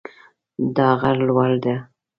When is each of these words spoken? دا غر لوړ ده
دا 0.75 0.89
غر 1.01 1.17
لوړ 1.27 1.51
ده 1.63 1.75